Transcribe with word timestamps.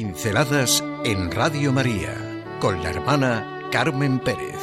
Pinceladas 0.00 0.84
en 1.04 1.28
Radio 1.32 1.72
María 1.72 2.14
con 2.60 2.80
la 2.84 2.90
hermana 2.90 3.68
Carmen 3.72 4.20
Pérez. 4.20 4.54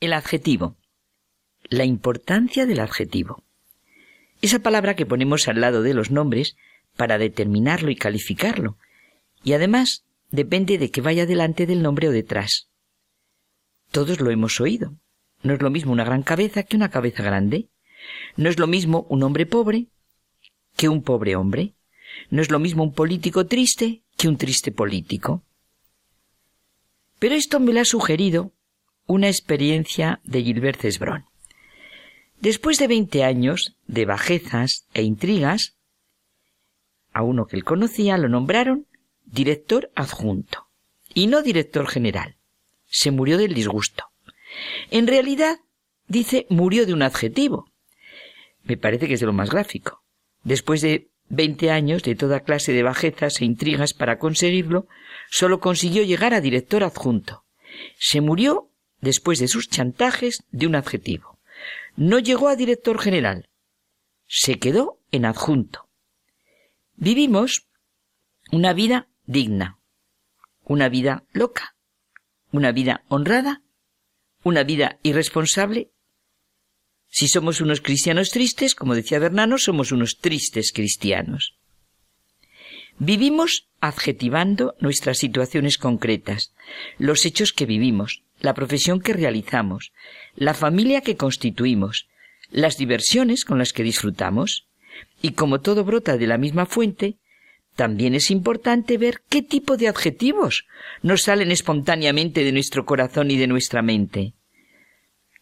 El 0.00 0.14
adjetivo. 0.14 0.78
La 1.68 1.84
importancia 1.84 2.64
del 2.64 2.80
adjetivo. 2.80 3.44
Esa 4.40 4.60
palabra 4.60 4.96
que 4.96 5.04
ponemos 5.04 5.48
al 5.48 5.60
lado 5.60 5.82
de 5.82 5.92
los 5.92 6.10
nombres 6.10 6.56
para 6.96 7.18
determinarlo 7.18 7.90
y 7.90 7.96
calificarlo. 7.96 8.78
Y 9.42 9.52
además 9.52 10.06
depende 10.34 10.78
de 10.78 10.90
que 10.90 11.00
vaya 11.00 11.26
delante 11.26 11.66
del 11.66 11.82
nombre 11.82 12.08
o 12.08 12.12
detrás. 12.12 12.68
Todos 13.90 14.20
lo 14.20 14.30
hemos 14.30 14.60
oído. 14.60 14.96
No 15.42 15.54
es 15.54 15.62
lo 15.62 15.70
mismo 15.70 15.92
una 15.92 16.04
gran 16.04 16.22
cabeza 16.22 16.64
que 16.64 16.76
una 16.76 16.90
cabeza 16.90 17.22
grande. 17.22 17.68
No 18.36 18.48
es 18.48 18.58
lo 18.58 18.66
mismo 18.66 19.06
un 19.08 19.22
hombre 19.22 19.46
pobre 19.46 19.86
que 20.76 20.88
un 20.88 21.02
pobre 21.02 21.36
hombre. 21.36 21.74
No 22.30 22.42
es 22.42 22.50
lo 22.50 22.58
mismo 22.58 22.82
un 22.82 22.92
político 22.92 23.46
triste 23.46 24.02
que 24.16 24.28
un 24.28 24.36
triste 24.36 24.72
político. 24.72 25.44
Pero 27.20 27.36
esto 27.36 27.60
me 27.60 27.72
lo 27.72 27.80
ha 27.80 27.84
sugerido 27.84 28.52
una 29.06 29.28
experiencia 29.28 30.20
de 30.24 30.42
Gilbert 30.42 30.80
Cesbron. 30.80 31.26
Después 32.40 32.78
de 32.78 32.88
veinte 32.88 33.22
años 33.22 33.76
de 33.86 34.04
bajezas 34.04 34.86
e 34.94 35.02
intrigas, 35.02 35.76
a 37.12 37.22
uno 37.22 37.46
que 37.46 37.56
él 37.56 37.64
conocía 37.64 38.18
lo 38.18 38.28
nombraron 38.28 38.86
director 39.24 39.90
adjunto 39.94 40.68
y 41.12 41.26
no 41.26 41.42
director 41.42 41.88
general. 41.88 42.36
Se 42.86 43.10
murió 43.10 43.38
del 43.38 43.54
disgusto. 43.54 44.04
En 44.90 45.06
realidad, 45.06 45.58
dice, 46.06 46.46
murió 46.50 46.86
de 46.86 46.92
un 46.92 47.02
adjetivo. 47.02 47.70
Me 48.62 48.76
parece 48.76 49.08
que 49.08 49.14
es 49.14 49.20
de 49.20 49.26
lo 49.26 49.32
más 49.32 49.50
gráfico. 49.50 50.02
Después 50.42 50.80
de 50.80 51.08
veinte 51.28 51.70
años 51.70 52.02
de 52.02 52.14
toda 52.14 52.40
clase 52.40 52.72
de 52.72 52.82
bajezas 52.82 53.40
e 53.40 53.44
intrigas 53.44 53.94
para 53.94 54.18
conseguirlo, 54.18 54.86
solo 55.30 55.60
consiguió 55.60 56.02
llegar 56.02 56.34
a 56.34 56.40
director 56.40 56.84
adjunto. 56.84 57.44
Se 57.98 58.20
murió 58.20 58.70
después 59.00 59.38
de 59.38 59.48
sus 59.48 59.68
chantajes 59.68 60.44
de 60.50 60.66
un 60.66 60.74
adjetivo. 60.74 61.38
No 61.96 62.18
llegó 62.18 62.48
a 62.48 62.56
director 62.56 62.98
general. 63.00 63.48
Se 64.26 64.58
quedó 64.58 64.98
en 65.10 65.24
adjunto. 65.24 65.88
Vivimos 66.96 67.66
una 68.50 68.72
vida 68.72 69.08
digna, 69.26 69.78
una 70.64 70.88
vida 70.88 71.24
loca, 71.32 71.76
una 72.50 72.72
vida 72.72 73.04
honrada, 73.08 73.62
una 74.42 74.62
vida 74.62 74.98
irresponsable. 75.02 75.90
Si 77.08 77.28
somos 77.28 77.60
unos 77.60 77.80
cristianos 77.80 78.30
tristes, 78.30 78.74
como 78.74 78.94
decía 78.94 79.18
Bernano, 79.18 79.58
somos 79.58 79.92
unos 79.92 80.18
tristes 80.18 80.72
cristianos. 80.72 81.56
Vivimos 82.98 83.68
adjetivando 83.80 84.76
nuestras 84.80 85.18
situaciones 85.18 85.78
concretas, 85.78 86.54
los 86.98 87.24
hechos 87.24 87.52
que 87.52 87.66
vivimos, 87.66 88.22
la 88.40 88.54
profesión 88.54 89.00
que 89.00 89.12
realizamos, 89.12 89.92
la 90.36 90.54
familia 90.54 91.00
que 91.00 91.16
constituimos, 91.16 92.08
las 92.50 92.76
diversiones 92.76 93.44
con 93.44 93.58
las 93.58 93.72
que 93.72 93.82
disfrutamos, 93.82 94.68
y 95.20 95.32
como 95.32 95.60
todo 95.60 95.84
brota 95.84 96.16
de 96.16 96.26
la 96.26 96.38
misma 96.38 96.66
fuente, 96.66 97.18
también 97.74 98.14
es 98.14 98.30
importante 98.30 98.98
ver 98.98 99.22
qué 99.28 99.42
tipo 99.42 99.76
de 99.76 99.88
adjetivos 99.88 100.66
nos 101.02 101.22
salen 101.22 101.50
espontáneamente 101.50 102.44
de 102.44 102.52
nuestro 102.52 102.84
corazón 102.86 103.30
y 103.30 103.36
de 103.36 103.46
nuestra 103.46 103.82
mente. 103.82 104.34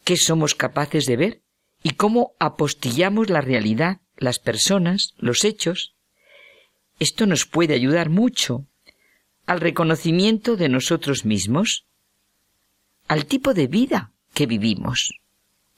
¿Qué 0.04 0.16
somos 0.16 0.54
capaces 0.54 1.06
de 1.06 1.16
ver? 1.16 1.43
¿Y 1.82 1.91
cómo 1.91 2.32
apostillamos 2.38 3.28
la 3.31 3.41
realidad, 3.41 4.00
las 4.16 4.38
personas, 4.38 5.15
los 5.19 5.44
hechos? 5.44 5.94
Esto 6.98 7.26
nos 7.26 7.47
puede 7.47 7.75
ayudar 7.75 8.09
mucho 8.09 8.66
al 9.47 9.60
reconocimiento 9.60 10.56
de 10.56 10.69
nosotros 10.69 11.25
mismos, 11.25 11.84
al 13.09 13.26
tipo 13.26 13.54
de 13.54 13.66
vida 13.66 14.12
que 14.34 14.47
vivimos. 14.47 15.12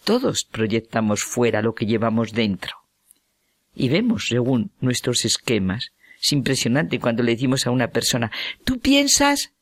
Todos 0.04 0.44
proyectamos 0.44 1.25
fuera 1.25 1.62
lo 1.62 1.75
que 1.75 1.86
llevamos 1.86 2.32
dentro 2.32 2.84
y 3.75 3.88
vemos 3.88 4.26
según 4.28 4.71
nuestros 4.81 5.25
esquemas. 5.25 5.92
Es 6.24 6.32
impresionante 6.32 6.98
cuando 6.98 7.22
le 7.22 7.32
decimos 7.32 7.66
a 7.66 7.70
una 7.70 7.88
persona, 7.88 8.32
¿tú 8.64 8.80
piensas? 8.80 9.52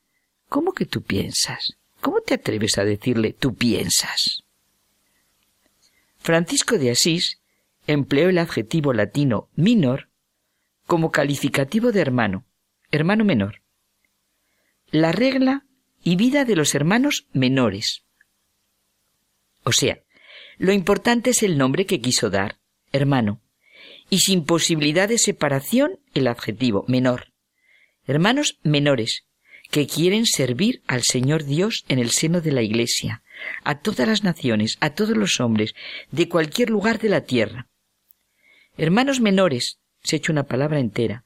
¿Cómo 0.48 0.72
que 0.72 0.86
tú 0.86 1.02
piensas? 1.02 1.76
¿Cómo 2.00 2.20
te 2.20 2.34
atreves 2.34 2.78
a 2.78 2.84
decirle 2.84 3.32
tú 3.32 3.56
piensas? 3.56 4.44
Francisco 6.20 6.78
de 6.78 6.92
Asís 6.92 7.40
empleó 7.88 8.28
el 8.28 8.38
adjetivo 8.38 8.92
latino 8.92 9.48
minor 9.56 10.08
como 10.86 11.10
calificativo 11.10 11.90
de 11.90 12.00
hermano, 12.00 12.44
hermano 12.92 13.24
menor. 13.24 13.60
La 14.92 15.10
regla 15.10 15.66
y 16.04 16.14
vida 16.14 16.44
de 16.44 16.54
los 16.54 16.76
hermanos 16.76 17.26
menores. 17.32 18.04
O 19.64 19.72
sea, 19.72 20.00
lo 20.58 20.72
importante 20.72 21.30
es 21.30 21.42
el 21.42 21.58
nombre 21.58 21.86
que 21.86 22.00
quiso 22.00 22.30
dar, 22.30 22.60
hermano, 22.92 23.40
y 24.12 24.18
sin 24.18 24.44
posibilidad 24.44 25.08
de 25.08 25.16
separación 25.16 25.98
el 26.12 26.26
adjetivo 26.26 26.84
menor. 26.86 27.32
Hermanos 28.06 28.58
menores, 28.62 29.24
que 29.70 29.86
quieren 29.86 30.26
servir 30.26 30.82
al 30.86 31.02
Señor 31.02 31.44
Dios 31.44 31.86
en 31.88 31.98
el 31.98 32.10
seno 32.10 32.42
de 32.42 32.52
la 32.52 32.60
Iglesia, 32.60 33.22
a 33.64 33.78
todas 33.78 34.06
las 34.06 34.22
naciones, 34.22 34.76
a 34.80 34.90
todos 34.90 35.16
los 35.16 35.40
hombres, 35.40 35.74
de 36.10 36.28
cualquier 36.28 36.68
lugar 36.68 36.98
de 36.98 37.08
la 37.08 37.22
tierra. 37.22 37.68
Hermanos 38.76 39.20
menores, 39.20 39.78
se 40.02 40.16
echa 40.16 40.30
una 40.30 40.42
palabra 40.42 40.78
entera, 40.78 41.24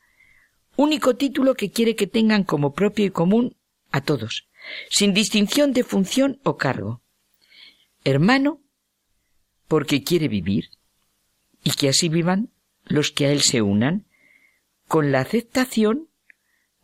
único 0.77 1.17
título 1.17 1.57
que 1.57 1.73
quiere 1.73 1.97
que 1.97 2.07
tengan 2.07 2.45
como 2.45 2.73
propio 2.73 3.05
y 3.05 3.11
común 3.11 3.57
a 3.91 4.01
todos, 4.01 4.47
sin 4.91 5.13
distinción 5.13 5.73
de 5.73 5.83
función 5.83 6.39
o 6.45 6.57
cargo. 6.57 7.03
Hermano, 8.05 8.61
porque 9.67 10.05
quiere 10.05 10.29
vivir, 10.29 10.71
y 11.65 11.73
que 11.73 11.89
así 11.89 12.09
vivan 12.09 12.53
los 12.87 13.11
que 13.11 13.27
a 13.27 13.33
él 13.33 13.43
se 13.43 13.63
unan, 13.63 14.07
con 14.89 15.13
la 15.13 15.21
aceptación 15.21 16.09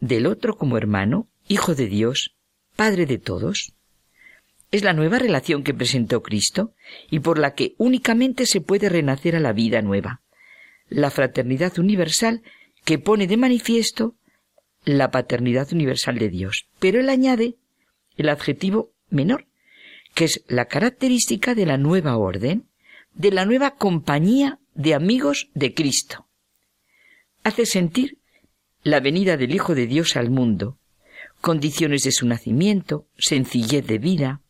del 0.00 0.26
otro 0.26 0.56
como 0.56 0.76
hermano, 0.76 1.28
hijo 1.48 1.74
de 1.74 1.86
Dios, 1.86 2.34
Padre 2.76 3.06
de 3.06 3.18
todos. 3.18 3.74
Es 4.70 4.82
la 4.82 4.94
nueva 4.94 5.18
relación 5.18 5.62
que 5.62 5.74
presentó 5.74 6.22
Cristo 6.22 6.74
y 7.10 7.20
por 7.20 7.38
la 7.38 7.54
que 7.54 7.74
únicamente 7.76 8.46
se 8.46 8.60
puede 8.60 8.88
renacer 8.88 9.36
a 9.36 9.40
la 9.40 9.52
vida 9.52 9.82
nueva, 9.82 10.22
la 10.88 11.10
fraternidad 11.10 11.78
universal 11.78 12.42
que 12.84 12.98
pone 12.98 13.26
de 13.26 13.36
manifiesto 13.36 14.16
la 14.84 15.10
paternidad 15.10 15.72
universal 15.72 16.18
de 16.18 16.28
Dios. 16.28 16.66
Pero 16.78 17.00
él 17.00 17.08
añade 17.08 17.56
el 18.16 18.28
adjetivo 18.28 18.92
menor, 19.10 19.46
que 20.14 20.24
es 20.24 20.44
la 20.48 20.66
característica 20.66 21.54
de 21.54 21.66
la 21.66 21.76
nueva 21.76 22.16
orden, 22.16 22.68
de 23.14 23.30
la 23.30 23.44
nueva 23.44 23.76
compañía 23.76 24.58
de 24.74 24.94
amigos 24.94 25.50
de 25.54 25.74
Cristo. 25.74 26.28
Hace 27.44 27.66
sentir 27.66 28.18
la 28.82 29.00
venida 29.00 29.36
del 29.36 29.54
Hijo 29.54 29.74
de 29.74 29.86
Dios 29.86 30.16
al 30.16 30.30
mundo, 30.30 30.78
condiciones 31.40 32.02
de 32.02 32.12
su 32.12 32.26
nacimiento, 32.26 33.06
sencillez 33.18 33.86
de 33.86 33.98
vida, 33.98 34.40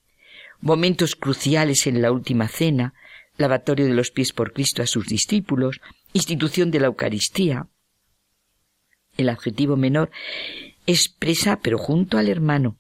momentos 0.60 1.16
cruciales 1.16 1.86
en 1.86 2.02
la 2.02 2.12
última 2.12 2.48
cena, 2.48 2.94
lavatorio 3.36 3.86
de 3.86 3.94
los 3.94 4.10
pies 4.10 4.32
por 4.32 4.52
Cristo 4.52 4.82
a 4.82 4.86
sus 4.86 5.06
discípulos, 5.06 5.80
institución 6.12 6.70
de 6.70 6.80
la 6.80 6.86
Eucaristía. 6.86 7.68
El 9.16 9.28
adjetivo 9.28 9.76
menor 9.76 10.10
expresa, 10.86 11.60
pero 11.60 11.78
junto 11.78 12.18
al 12.18 12.28
hermano, 12.28 12.78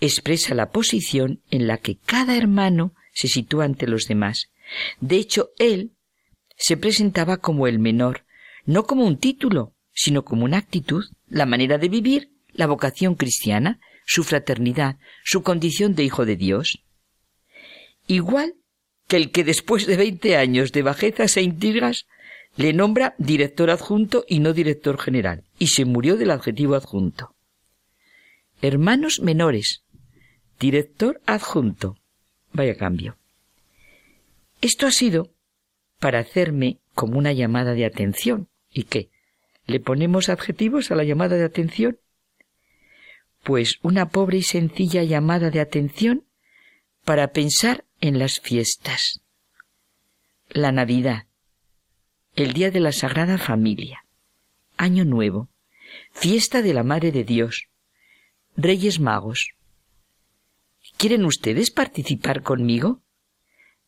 expresa 0.00 0.54
la 0.54 0.70
posición 0.70 1.42
en 1.50 1.66
la 1.66 1.78
que 1.78 1.96
cada 1.96 2.36
hermano 2.36 2.94
se 3.12 3.28
sitúa 3.28 3.64
ante 3.64 3.86
los 3.86 4.06
demás. 4.06 4.50
De 5.00 5.16
hecho, 5.16 5.50
él 5.58 5.92
se 6.58 6.76
presentaba 6.76 7.38
como 7.38 7.66
el 7.66 7.78
menor, 7.78 8.24
no 8.66 8.84
como 8.84 9.06
un 9.06 9.16
título, 9.16 9.74
sino 9.94 10.24
como 10.24 10.44
una 10.44 10.58
actitud, 10.58 11.04
la 11.28 11.46
manera 11.46 11.78
de 11.78 11.88
vivir, 11.88 12.32
la 12.52 12.66
vocación 12.66 13.14
cristiana, 13.14 13.80
su 14.04 14.24
fraternidad, 14.24 14.98
su 15.24 15.42
condición 15.42 15.94
de 15.94 16.04
hijo 16.04 16.26
de 16.26 16.36
Dios. 16.36 16.84
Igual 18.06 18.54
que 19.06 19.16
el 19.16 19.30
que 19.30 19.44
después 19.44 19.86
de 19.86 19.96
veinte 19.96 20.36
años 20.36 20.72
de 20.72 20.82
bajezas 20.82 21.36
e 21.36 21.42
intrigas 21.42 22.06
le 22.56 22.72
nombra 22.72 23.14
director 23.18 23.70
adjunto 23.70 24.24
y 24.28 24.40
no 24.40 24.52
director 24.52 24.98
general, 24.98 25.44
y 25.58 25.68
se 25.68 25.84
murió 25.84 26.16
del 26.16 26.32
adjetivo 26.32 26.74
adjunto. 26.74 27.34
Hermanos 28.60 29.20
menores, 29.20 29.84
director 30.58 31.20
adjunto. 31.26 31.96
Vaya 32.52 32.76
cambio. 32.76 33.16
Esto 34.60 34.86
ha 34.86 34.90
sido 34.90 35.32
para 35.98 36.20
hacerme 36.20 36.78
como 36.94 37.18
una 37.18 37.32
llamada 37.32 37.74
de 37.74 37.84
atención. 37.84 38.48
¿Y 38.70 38.84
qué? 38.84 39.10
¿Le 39.66 39.80
ponemos 39.80 40.28
adjetivos 40.28 40.90
a 40.90 40.94
la 40.94 41.04
llamada 41.04 41.36
de 41.36 41.44
atención? 41.44 41.98
pues, 43.42 43.78
una 43.82 44.10
pobre 44.10 44.38
y 44.38 44.42
sencilla 44.42 45.02
llamada 45.02 45.50
de 45.50 45.60
atención 45.60 46.24
para 47.04 47.32
pensar 47.32 47.84
en 48.00 48.18
las 48.18 48.40
fiestas. 48.40 49.20
La 50.50 50.72
Navidad, 50.72 51.26
el 52.34 52.52
Día 52.52 52.70
de 52.70 52.80
la 52.80 52.92
Sagrada 52.92 53.38
Familia, 53.38 54.04
Año 54.76 55.04
Nuevo, 55.04 55.48
Fiesta 56.12 56.62
de 56.62 56.74
la 56.74 56.82
Madre 56.82 57.12
de 57.12 57.24
Dios, 57.24 57.68
Reyes 58.56 59.00
Magos. 59.00 59.52
¿Quieren 60.96 61.24
ustedes 61.24 61.70
participar 61.70 62.42
conmigo? 62.42 63.00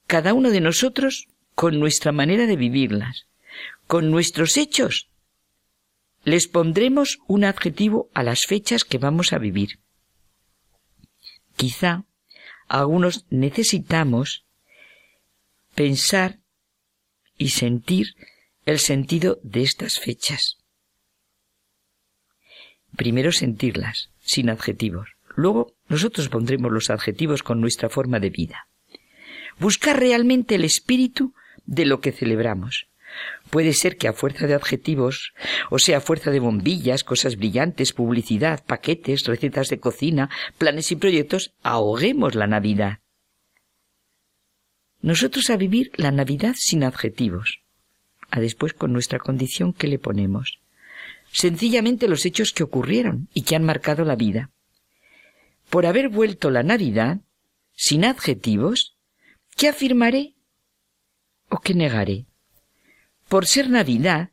Cada 0.07 0.33
uno 0.33 0.51
de 0.51 0.61
nosotros 0.61 1.29
con 1.61 1.79
nuestra 1.79 2.11
manera 2.11 2.47
de 2.47 2.57
vivirlas, 2.57 3.27
con 3.87 4.11
nuestros 4.11 4.57
hechos. 4.57 5.11
Les 6.25 6.49
pondremos 6.49 7.19
un 7.27 7.45
adjetivo 7.45 8.09
a 8.15 8.23
las 8.23 8.47
fechas 8.47 8.83
que 8.83 8.97
vamos 8.97 9.35
a 9.35 9.39
vivir. 9.39 9.79
Quizá 11.57 12.07
algunos 12.67 13.27
necesitamos 13.29 14.47
pensar 15.75 16.39
y 17.37 17.51
sentir 17.51 18.15
el 18.65 18.79
sentido 18.79 19.39
de 19.43 19.61
estas 19.61 19.99
fechas. 19.99 20.57
Primero 22.97 23.33
sentirlas, 23.33 24.09
sin 24.21 24.49
adjetivos. 24.49 25.11
Luego 25.37 25.75
nosotros 25.89 26.31
pondremos 26.31 26.73
los 26.73 26.89
adjetivos 26.89 27.43
con 27.43 27.61
nuestra 27.61 27.91
forma 27.91 28.19
de 28.19 28.31
vida. 28.31 28.67
Buscar 29.59 30.01
realmente 30.01 30.55
el 30.55 30.65
espíritu 30.65 31.35
de 31.70 31.87
lo 31.87 32.00
que 32.00 32.12
celebramos. 32.12 32.88
Puede 33.49 33.72
ser 33.72 33.96
que 33.96 34.08
a 34.08 34.12
fuerza 34.12 34.46
de 34.46 34.55
adjetivos, 34.55 35.32
o 35.70 35.78
sea, 35.78 35.99
a 35.99 36.00
fuerza 36.00 36.31
de 36.31 36.40
bombillas, 36.40 37.05
cosas 37.05 37.37
brillantes, 37.37 37.93
publicidad, 37.93 38.64
paquetes, 38.64 39.25
recetas 39.26 39.69
de 39.69 39.81
cocina, 39.81 40.31
planes 40.58 40.93
y 40.93 40.96
proyectos, 40.96 41.52
ahoguemos 41.62 42.34
la 42.34 42.46
Navidad. 42.46 42.99
Nosotros 45.00 45.49
a 45.50 45.56
vivir 45.56 45.93
la 45.96 46.11
Navidad 46.11 46.55
sin 46.56 46.84
adjetivos, 46.84 47.61
a 48.31 48.40
después 48.40 48.75
con 48.75 48.93
nuestra 48.93 49.19
condición 49.19 49.73
que 49.73 49.88
le 49.88 49.99
ponemos. 49.99 50.61
Sencillamente 51.32 52.08
los 52.08 52.26
hechos 52.26 52.52
que 52.52 52.64
ocurrieron 52.64 53.28
y 53.32 53.43
que 53.43 53.56
han 53.56 53.64
marcado 53.64 54.05
la 54.05 54.16
vida. 54.16 54.50
Por 55.70 55.87
haber 55.87 56.08
vuelto 56.08 56.50
la 56.50 56.64
Navidad, 56.64 57.20
sin 57.75 58.05
adjetivos, 58.05 58.96
¿qué 59.56 59.69
afirmaré 59.69 60.34
o 61.50 61.58
qué 61.58 61.75
negaré? 61.75 62.26
Por 63.29 63.47
ser 63.47 63.69
Navidad, 63.69 64.31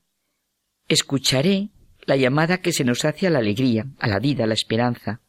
escucharé 0.88 1.69
la 2.06 2.16
llamada 2.16 2.60
que 2.60 2.72
se 2.72 2.86
nos 2.86 3.04
hace 3.04 3.28
a 3.28 3.30
la 3.30 3.40
alegría, 3.40 3.88
a 4.00 4.08
la 4.08 4.19
vida, 4.19 4.46
a 4.46 4.48
la 4.48 4.54
esperanza, 4.54 5.19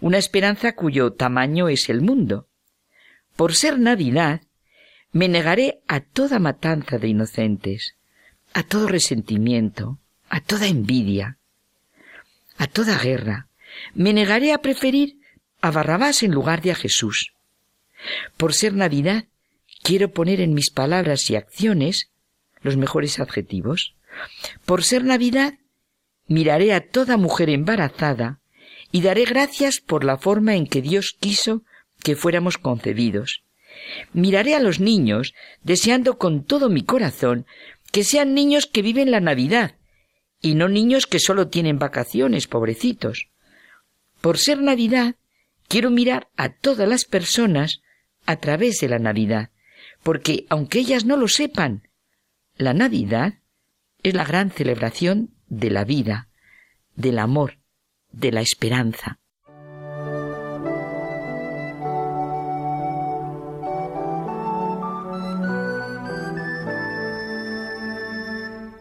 una 0.00 0.18
esperanza 0.18 0.74
cuyo 0.74 1.12
tamaño 1.12 1.68
es 1.68 1.88
el 1.88 2.02
mundo. 2.02 2.48
Por 3.36 3.54
ser 3.54 3.78
Navidad, 3.78 4.42
me 5.12 5.28
negaré 5.28 5.80
a 5.88 6.00
toda 6.00 6.38
matanza 6.38 6.98
de 6.98 7.08
inocentes, 7.08 7.96
a 8.52 8.62
todo 8.62 8.88
resentimiento, 8.88 9.98
a 10.28 10.40
toda 10.40 10.66
envidia, 10.66 11.38
a 12.58 12.66
toda 12.66 12.98
guerra. 12.98 13.48
Me 13.94 14.12
negaré 14.12 14.52
a 14.52 14.58
preferir 14.58 15.18
a 15.60 15.70
Barrabás 15.70 16.22
en 16.22 16.32
lugar 16.32 16.60
de 16.60 16.72
a 16.72 16.74
Jesús. 16.74 17.32
Por 18.36 18.52
ser 18.52 18.74
Navidad, 18.74 19.26
quiero 19.82 20.12
poner 20.12 20.40
en 20.40 20.54
mis 20.54 20.70
palabras 20.70 21.28
y 21.30 21.36
acciones 21.36 22.10
los 22.62 22.76
mejores 22.76 23.18
adjetivos. 23.20 23.94
Por 24.64 24.84
ser 24.84 25.04
Navidad, 25.04 25.54
miraré 26.26 26.72
a 26.72 26.86
toda 26.86 27.16
mujer 27.16 27.50
embarazada 27.50 28.40
y 28.90 29.02
daré 29.02 29.24
gracias 29.24 29.80
por 29.80 30.04
la 30.04 30.18
forma 30.18 30.54
en 30.54 30.66
que 30.66 30.82
Dios 30.82 31.16
quiso 31.18 31.62
que 32.02 32.16
fuéramos 32.16 32.58
concebidos. 32.58 33.42
Miraré 34.12 34.54
a 34.54 34.60
los 34.60 34.80
niños, 34.80 35.34
deseando 35.62 36.18
con 36.18 36.44
todo 36.44 36.68
mi 36.68 36.82
corazón 36.82 37.46
que 37.90 38.04
sean 38.04 38.34
niños 38.34 38.66
que 38.66 38.82
viven 38.82 39.10
la 39.10 39.20
Navidad, 39.20 39.76
y 40.40 40.54
no 40.54 40.68
niños 40.68 41.06
que 41.06 41.18
solo 41.18 41.48
tienen 41.48 41.78
vacaciones, 41.78 42.46
pobrecitos. 42.46 43.28
Por 44.20 44.38
ser 44.38 44.60
Navidad, 44.60 45.16
quiero 45.68 45.90
mirar 45.90 46.28
a 46.36 46.50
todas 46.50 46.88
las 46.88 47.04
personas 47.04 47.82
a 48.26 48.36
través 48.36 48.78
de 48.80 48.88
la 48.88 48.98
Navidad, 48.98 49.50
porque 50.02 50.46
aunque 50.48 50.80
ellas 50.80 51.04
no 51.04 51.16
lo 51.16 51.28
sepan, 51.28 51.88
la 52.56 52.74
Navidad 52.74 53.34
es 54.02 54.14
la 54.14 54.24
gran 54.24 54.50
celebración 54.50 55.30
de 55.48 55.70
la 55.70 55.84
vida, 55.84 56.28
del 56.96 57.18
amor, 57.18 57.58
de 58.10 58.32
la 58.32 58.40
esperanza. 58.40 59.18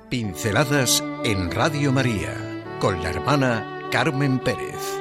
Pinceladas 0.10 1.02
en 1.24 1.52
Radio 1.52 1.94
María 1.94 2.36
con 2.82 3.02
la 3.02 3.12
hermana 3.12 3.88
Carmen 3.92 4.40
Pérez. 4.40 5.01